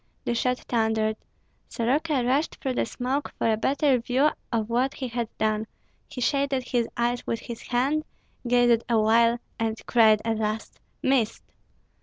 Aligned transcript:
The 0.25 0.33
shot 0.33 0.57
thundered. 0.61 1.15
Soroka 1.69 2.25
rushed 2.25 2.55
through 2.55 2.73
the 2.73 2.87
smoke 2.87 3.31
for 3.37 3.53
a 3.53 3.55
better 3.55 3.99
view 3.99 4.31
of 4.51 4.67
what 4.67 4.95
he 4.95 5.07
had 5.07 5.29
done; 5.37 5.67
he 6.07 6.19
shaded 6.19 6.63
his 6.63 6.89
eyes 6.97 7.27
with 7.27 7.41
his 7.41 7.61
hand, 7.67 8.03
gazed 8.47 8.83
awhile, 8.89 9.37
and 9.59 9.79
cried 9.85 10.19
at 10.25 10.39
last, 10.39 10.79
"Missed!" 11.03 11.43